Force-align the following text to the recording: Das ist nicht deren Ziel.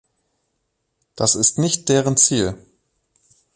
Das 1.15 1.35
ist 1.35 1.59
nicht 1.59 1.87
deren 1.87 2.17
Ziel. 2.17 2.57